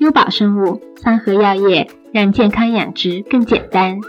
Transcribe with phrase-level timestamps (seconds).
[0.00, 1.88] 优宝生物，三和药业。
[2.12, 4.00] 让健康养殖更简单。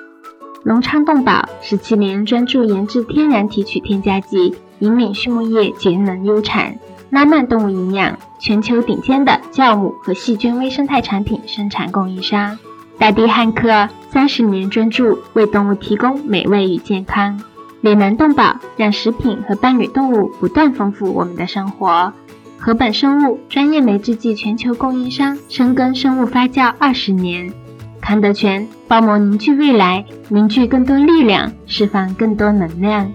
[0.63, 6.77] 隆昌动宝十七年专注研制天然提取添加剂，引领畜牧业节能优产。
[7.09, 12.57] 拉曼动物营养，全球顶尖的酵母和细菌微生态产品生产供应商。
[12.97, 17.41] 大地汉克三十年专注为动物提供美味与健康。
[17.81, 22.13] 脸南动宝让食品和伴侣动物不断丰富我们的生活。
[22.59, 27.53] 禾本生物专业酶制剂全球供应商，深耕生物发酵二十年。
[28.01, 33.11] 康德全包膜凝聚未来，凝聚更多力量，释放更多能量。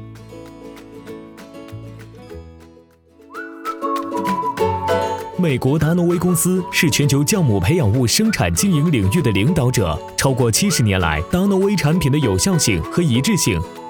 [5.37, 13.61] 美国达诺威公司是全球酵母培养物生产经营领域的领导者，超过七十年来，达诺威产品的有效性和一致性。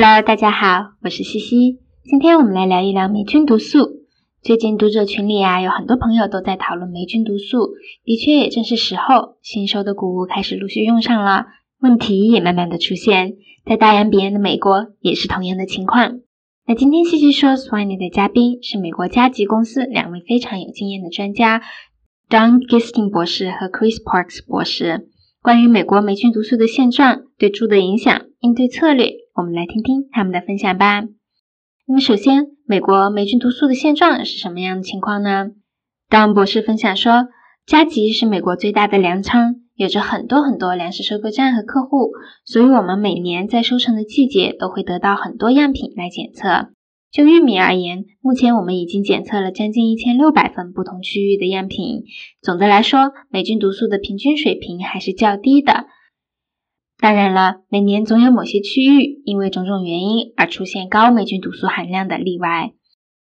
[0.00, 1.80] Hello，大家好，我是西西。
[2.04, 4.04] 今天我们来聊一聊霉菌毒素。
[4.40, 7.70] 最近读者群里啊，有很多朋友都在讨论霉菌毒素，
[8.04, 11.46] 的确也正是时候，新收的谷物开始陆续用上了，
[11.80, 13.32] 问题也慢慢的出现。
[13.66, 16.20] 在大洋彼岸的美国也是同样的情况。
[16.64, 21.60] 那今天西西说 Swine 的嘉宾是美国加吉公司两位非常有经验的专家
[22.30, 25.08] ，Don Gisting 博士和 Chris Parks 博士，
[25.42, 29.14] 关于美国霉菌毒素的现状、对猪的影响、应对策略。
[29.38, 31.04] 我们来听听他们的分享吧。
[31.86, 35.50] 那么，首先，美国霉菌毒素的现状是什么样的情况呢？
[36.08, 37.28] 当博士分享说，
[37.64, 42.10] 加吉是美国最大的粮仓，有着很多很多粮食收购站和客户，
[42.44, 46.70] 所以我们每年在收成的季节都会得到很多样品来检测。
[47.12, 52.02] 就玉米而言，目前我们已经检测了将近一千六百份不同区域的样品。
[52.42, 55.86] 总的来说，霉菌毒素的平均水平还是较低的。
[57.00, 62.72] 当然了，每年总有某些区域因为种种原因而出现高霉菌毒素含量的例外。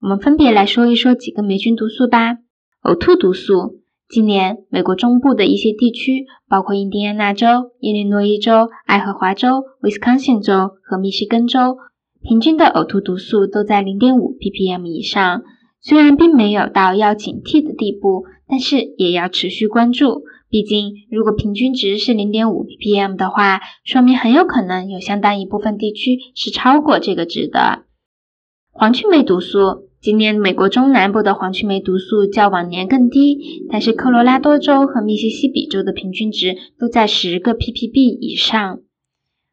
[0.00, 2.36] 我们分别来说一说几个霉菌毒素吧。
[2.84, 11.76] 呕吐毒素，今年美国中部的一些地区，包括印第安纳州、伊利诺伊州、爱荷华州、威斯康星州和密西根州，
[12.22, 15.42] 平均的呕吐毒素都在零点五 ppm 以上。
[15.80, 20.22] 虽然并没有到要警惕的地步，但是也要持续关注。
[20.50, 27.84] 毕竟，如果平均值是零点五 ppm 的话，说明很有可能有相当一部分地区是超过这个值的。
[28.70, 38.80] 黄曲霉毒素，今年美国中南部的黄曲霉毒素较往年更低，但是科罗拉多州和密西西比州的平均值都在十个 ppb 以上。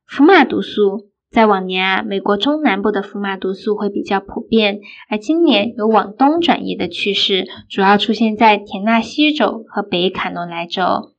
[0.05, 1.09] 福马毒素。
[1.35, 4.79] 在往年啊，美国中南部的福马毒素会比较普遍，
[5.09, 11.11] 而今年有往东转移的趋势，主要出现在田纳西州和北卡罗来州。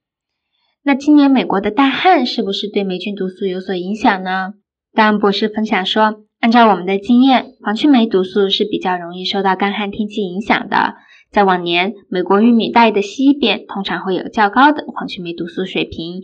[0.83, 4.55] 那今年美国的大旱是不是对霉菌毒素有所影响呢？
[4.95, 10.95] 当博士分享说，按照我们的经验，黄曲霉毒素是比较容易受到干旱天气影响的。
[11.31, 16.23] 在往年，美国玉米带的西边通常会有较高的黄曲霉毒素水平，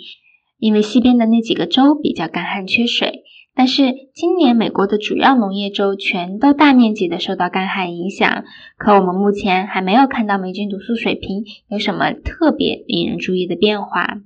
[0.56, 3.24] 因为西边的那几个州比较干旱缺水。
[3.54, 8.44] 但是今年美国的主要农业州全都大面积的受到干旱影响，
[8.78, 14.22] 可我们目前还没有看到霉菌毒素水平有什么特别令人注意的变化。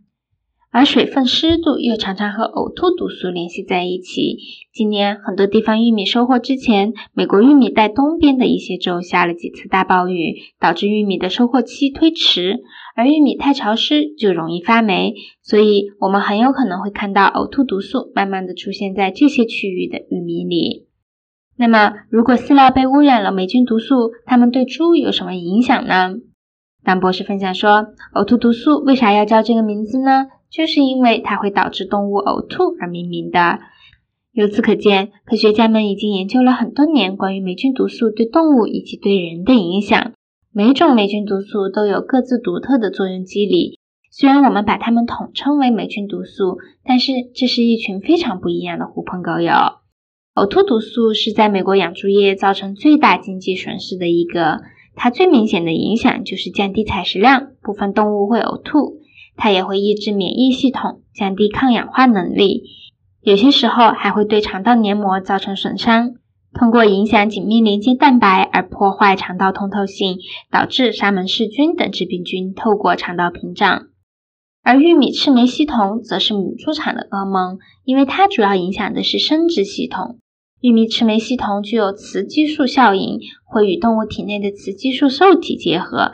[0.71, 4.37] 而水分湿度又常常和呕吐毒素联系在一起。
[4.75, 12.61] 今年很多地方玉米收获之前，美国玉米带东边的一些州下了几次大暴雨，导致玉米的收获期推迟。
[12.97, 20.87] 而玉米太潮湿就容易发霉，所以我们很有可能会看到呕吐毒素慢慢的出现在这些区域的玉米里。
[21.59, 26.15] 那么，如果饲料被污染了霉菌毒素，它们对猪有什么影响呢？
[26.83, 30.27] 当博士分享说，呕吐毒素为啥要叫这个名字呢？
[30.51, 33.59] 就是因为它会导致动物呕吐而命名的。
[34.33, 40.13] 由此可见，科学家们已经研究了很多年关于霉菌毒素对动物以及对人的影响。
[40.59, 43.79] 每种霉菌毒素都有各自独特的作用机理，
[44.11, 49.53] 虽然我们把它们统称为霉菌毒素，但是这是一群非常不一样的狐朋狗友。
[50.35, 54.63] 呕吐毒素是在美国养猪业造成最大经济损失的一个，
[54.95, 59.03] 它最明显的影响就是降低采食量，部分动物会呕吐。
[59.37, 62.63] 它也会抑制免疫系统，降低抗氧化能力，
[63.21, 66.15] 有些时候还会对肠道黏膜造成损伤。
[66.59, 70.19] 通过影响紧密连接蛋白而破坏肠道通透性，
[70.51, 73.89] 导致沙门氏菌等致病菌透过肠道屏障。
[74.63, 80.17] 而玉米赤霉系统则是母猪场的噩梦，因为它主要影响的是生殖系统。
[80.63, 86.13] 玉米赤霉系统具有雌激素效应，会与动物体内的雌激素受体结合，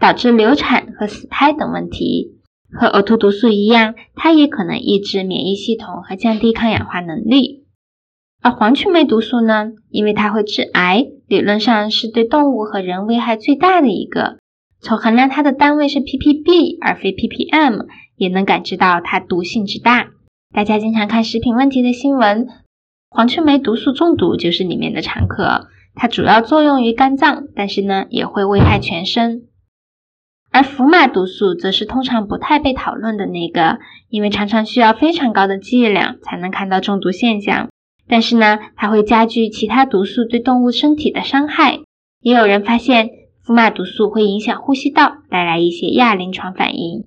[0.00, 2.32] 导致流产和死胎等问题。
[2.72, 7.65] 和呕吐毒素一样，它也可能抑制免疫系统和降低抗氧化能力。
[8.42, 9.72] 而黄曲霉毒素呢？
[9.90, 14.38] 因为它会致癌，理论上是对动物和人危害最大的一个。
[14.80, 20.08] 从衡量它的单位是 ppb 而非 ppm，也能感知到它毒性之大。
[20.54, 22.46] 大家经常看食品问题的新闻，
[23.10, 25.68] 黄曲霉毒素中毒就是里面的常客。
[25.94, 29.44] 它主要作用于肝脏，但是呢，也会危害全身。
[30.52, 33.78] 而福马毒素则是通常不太被讨论的那个，
[34.08, 37.68] 因为常常需要非常高的剂量才能看到中毒现象。
[38.08, 41.80] 但是呢，它会加剧其他毒素对动物身体的伤害。
[42.20, 43.10] 也有人发现，
[43.42, 47.04] 福马毒素会影响呼吸道，带来一些亚临床反应。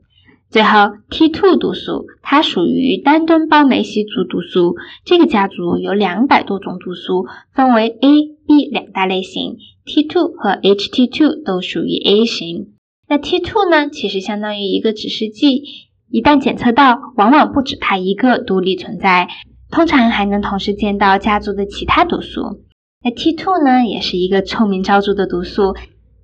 [0.49, 4.75] 最后，T2 毒素，它属于单端胞酶系族毒素，
[5.05, 12.69] 这个家族有两百多种毒素，分为 A、B 两大类型，T2 和 HT2 都属于 A 型。
[13.07, 13.89] 那 T2 呢？
[13.89, 15.63] 其实相当于一个指示剂，
[16.09, 19.27] 一旦检测到，往往不止它一个独立存在，
[19.71, 22.63] 通常还能同时见到家族的其他毒素。
[23.03, 25.75] 那 T2 呢，也是一个臭名昭著的毒素，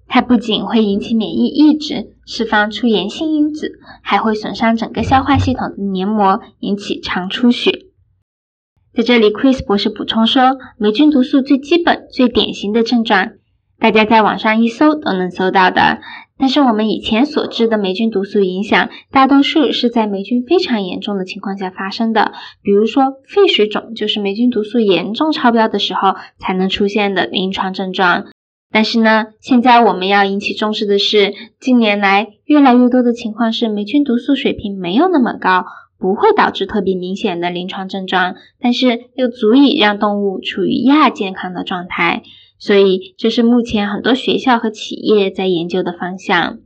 [0.07, 7.71] 它不仅会引起免疫抑制，释放出炎性因子，还会损伤整个消化系统的黏膜，引起肠出血。
[8.93, 13.33] 在这里，Chris 博士补充说，霉菌毒素最基本、最典型的症状，
[13.77, 15.99] 大家在网上一搜都能搜到的。
[16.37, 28.25] 但是我们以前所知的霉菌毒素影响，大多数是在霉菌非常严重的情况下发生的，比如说肺水肿，就是霉菌毒素严重超标的时候才能出现的临床症状。
[28.69, 35.63] 但是呢，现在我们要引起重视的是，近年来越来越多的情况是霉菌毒素水平没有那么高，
[35.97, 42.23] 不会导致特别明显的临床症状，但是又足以让动物处于亚健康的状态。
[42.57, 46.59] 所以，这是目前很多学校和企业在研究的方向。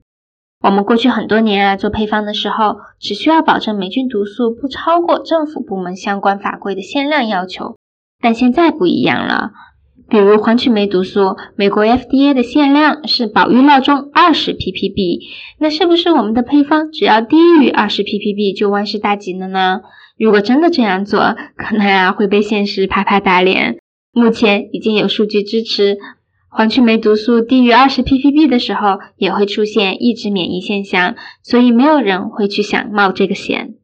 [0.62, 7.76] 我们过去很多年啊，做配方的时候，只需要保证霉菌毒素不超过政府部门相关法规的限量要求。
[8.22, 9.52] 但现在不一样了，
[10.10, 15.22] 比如黄曲霉毒素，美国 FDA 的限量是保育闹钟二十 ppb，
[15.60, 19.80] 那是不是我们的配方只要低于二十 ppb 就万事大吉了呢？
[20.18, 23.78] 如果真的这样做，可能啊会被现实拍拍打脸。
[24.19, 25.98] 目前已经有数据支持，
[26.50, 33.75] 黄曲霉毒素低于二十 ppb 的时候，也会出现抑制免疫现象，所以没有人会去想冒这个险。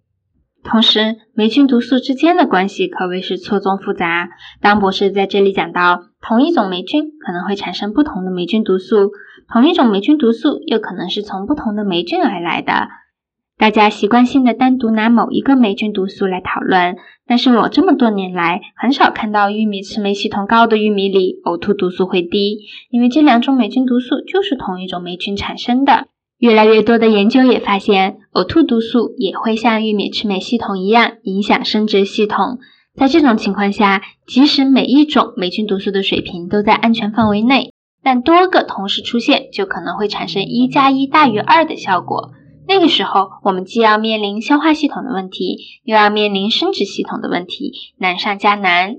[0.63, 4.29] 同时，霉菌毒素之间的关系可谓是错综复杂。
[4.61, 9.11] 当博士在这里讲到，同一种霉菌可能会产生不同的霉菌毒素，
[9.53, 12.89] 同一种霉菌毒素又可能是从不同的霉菌而来的。
[13.57, 22.59] 大家习惯性的单独拿某一个霉菌毒素来讨论，但是我这么多年来很少看到玉米赤霉系统高的玉米里呕吐毒素会低，
[22.89, 26.07] 因为这两种霉菌毒素就是同一种霉菌产生的。
[26.37, 32.59] 越来越多的研究也发现，呕吐毒素也会像玉米赤霉系统一样影响生殖系统。
[32.93, 37.71] 在这种情况下，即使每一种霉菌毒素的水平都在安全范围内，
[38.03, 42.31] 但多个同时出现就可能会产生一加一大于二的效果。
[42.67, 48.95] 那个时候，我们既要面临消化系统的问题，又要面临生殖系统的问题，难上加难。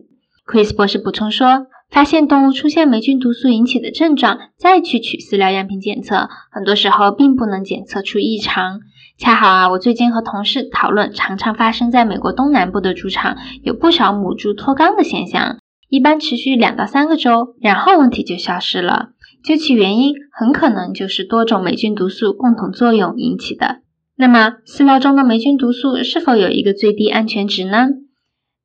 [0.46, 8.80] Chris 博士补充说，发现动物出现霉菌毒素引起的症状，再去取饲料样品检测，很多时候并不能检测出异常。
[9.18, 15.58] 恰好啊，我最近和同事讨论，常常发生在美国东南部的猪场，有不少母猪脱肛的现象，
[15.88, 19.08] 一般持续两到三个周，然后问题就消失了。
[19.46, 23.76] 究其原因，很可能就是多种霉菌毒素共同作用引起的。
[24.16, 27.86] 那么，饲料中的霉菌毒素是否有一个最低安全值呢？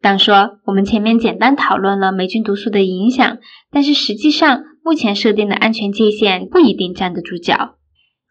[0.01, 3.37] 当说我们前面简单讨论了霉菌毒素的影响，
[3.69, 7.75] 但是实际上目前设定的安全界限不一定站得住脚。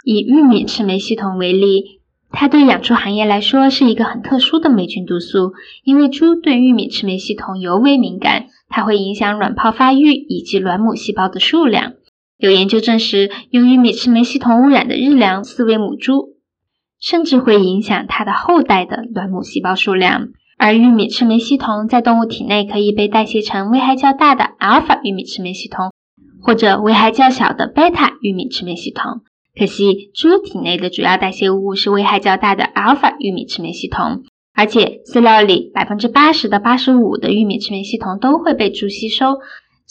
[0.04, 2.00] 以玉米赤霉系统为例，
[2.32, 5.52] 它对养猪行业来说是一个很特殊的霉菌毒素，
[5.84, 11.92] 因为猪对玉米赤霉系统尤为敏感，它会影响卵泡发育以及卵母细胞的数量。
[12.40, 16.36] 有研究证实，由于米赤霉系统污染的日粮饲喂母猪，
[16.98, 20.28] 甚至会影响它的后代的卵母细胞数量。
[20.56, 25.92] 而玉米赤霉系统在动物体内可以被代谢成危害较大的阿尔法玉米赤霉系统，
[26.42, 29.20] 或者危害较小的贝塔玉米赤霉系统。
[29.54, 34.22] 可惜，猪体内的主要代谢物是危害较大的阿尔法玉米赤霉系统，
[34.54, 39.36] 而且饲料里百分之八十到八十五的玉米赤霉系统都会被猪吸收。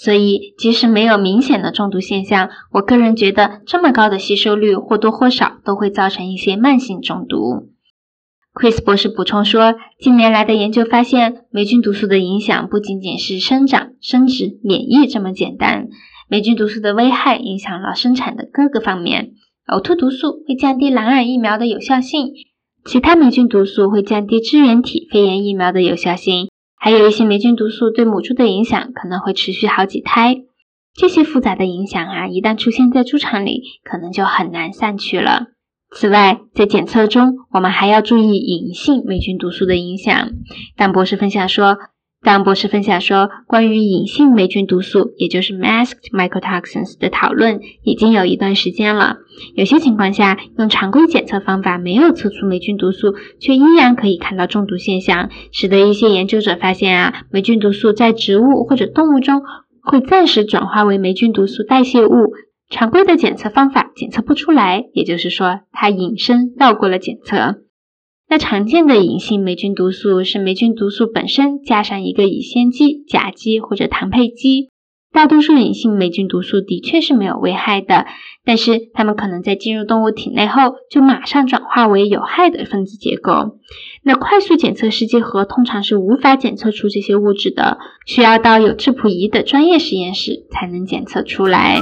[0.02, 7.68] 所以，即使没有明显的中毒现象，我个人觉得这么高的吸收率或多或少都会造成一些慢性中毒。
[8.54, 15.90] Chris 博士补充说，近年来的研究发现，霉菌毒素的影响不仅仅是生长、生殖、免疫这么简单。
[16.30, 19.34] 霉菌毒素的危害影响了生产的各个方面。
[19.68, 22.32] 呕吐毒素会降低蓝耳疫苗的有效性，
[22.86, 26.48] 其他霉菌毒素会降低支原体肺炎疫苗的有效性，
[26.80, 30.38] 还有一些霉菌毒素对母猪的影响可能会持续好几胎。
[30.96, 35.48] 这些复杂的影响啊，一旦出现在猪场里，可能就很难散去了。
[35.92, 40.32] 此外，在检测中，我们还要注意隐性霉菌毒素的影响。
[40.76, 41.78] 但博士分享说，
[42.22, 49.18] 当博士分享说，关于隐性霉菌毒素，也就是 masked mycotoxins 的讨论已经有一段时间了。
[49.56, 59.42] 有些情况下，用常规检测方法没有测出霉菌毒素，却依然可以看到中毒现象，使得一些研究者发现啊，霉菌毒素在植物或者动物中
[59.82, 62.34] 会暂时转化为霉菌毒素代谢物。
[62.70, 67.62] 常规的检测方法检测不出来，也就是说，它隐身绕过了检测。
[68.30, 74.70] 那常见的隐性霉菌毒素是霉菌毒素本身加上一个乙酰基、甲基或者糖配基。
[75.12, 78.06] 大多数隐性霉菌毒素的确是没有危害的，
[78.46, 83.58] 但是它们可能在进入动物体内后就马上转化为有害的分子结构。
[84.04, 91.82] 那快速检测试剂盒通常是无法检测出这些物质的，需要到有质谱仪的专业实验室才能检测出来。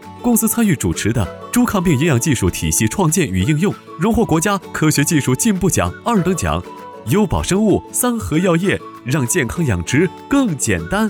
[0.21, 6.63] 公司参与主持的猪抗病营养技术体系创建与应用，荣获国家科学技术进步奖二等奖。
[7.07, 11.09] 优宝生物三和药业让健康养殖更简单。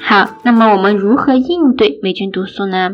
[0.00, 2.90] 好，那么我们如何应对霉菌毒素呢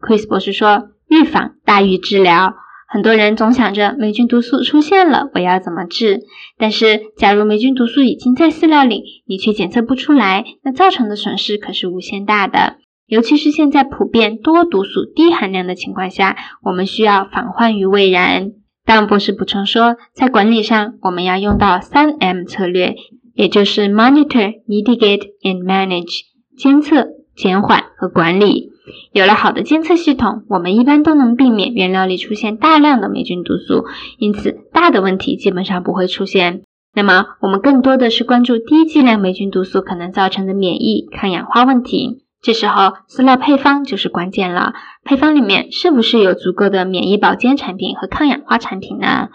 [0.00, 2.54] ？Chris 博士说，预防大于治疗。
[2.88, 6.20] 很多人总想着霉菌毒素出现了，我要怎么治？
[6.56, 12.76] 但是，假如霉菌毒素已经在饲料里，你却检测不出来，那造成的损失可是无限大的。
[13.06, 18.50] 尤其是现在普遍多毒素低含量的情况下，我们需要防患于未然。
[18.84, 22.94] 当博士补充说，在管理上，我们要用到三 M 策略，
[23.34, 26.20] 也就是 Monitor、Mitigate and Manage，
[26.56, 28.72] 监测、减缓和管理。
[29.12, 33.84] 有了好的监测系统，我们一般都能避免原料里出现大量的霉菌毒素，
[34.18, 36.62] 因此大的问题基本上不会出现。
[36.94, 42.22] 那么，我们更多的是关注低剂量霉菌毒素可能造成的免疫抗氧化问题。
[42.40, 44.74] 这时候，饲料配方就是关键了。
[45.02, 49.28] 配方里面是不是有足够的免疫保健产品和抗氧化产品呢？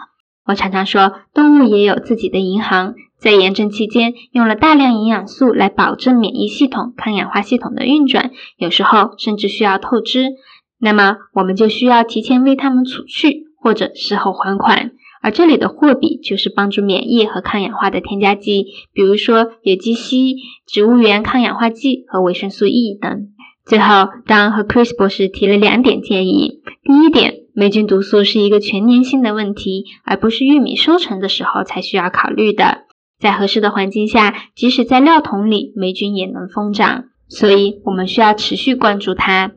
[0.46, 2.94] 我常常说，动物也有自己的银行。
[3.22, 10.30] 在炎症期间，用了大量营养素来保证免疫系统、抗氧化系统的运转，有时候甚至需要透支。
[10.80, 14.90] 那么，我们就需要提前为它们储蓄，或者事后还款。
[15.22, 20.34] 而这里的货币就是帮助免疫和抗氧化的添加剂，比如说有机硒、
[20.66, 23.28] 植物源抗氧化剂和维生素 E 等。
[23.64, 26.60] 最后，当和 Chris 博士提了两点建议。
[26.82, 32.78] 第一点，霉菌毒素是一个全年性的问题，而不是玉米收成的时候才需要考虑的。
[33.22, 39.52] 在合适的环境下，即使在料桶里，霉菌也能疯长，所以我们需要持续关注它。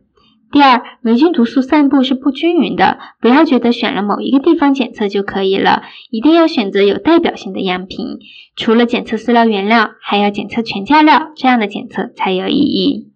[0.51, 5.81] 第二，霉菌毒素散布是不均匀的，不要觉得选了某一个地方检测就可以了，
[6.11, 8.19] 一定要选择有代表性的样品。
[8.55, 13.11] 除了检测饲料原料，还要检测全价料，这样的检测才有意义。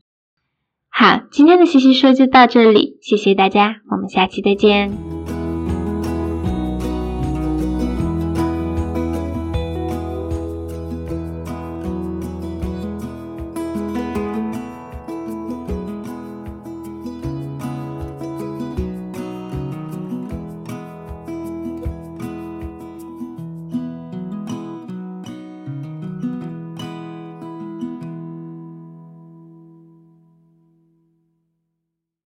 [0.89, 5.18] 好，今天的西西说就到这里，谢谢大家，我们下期再见。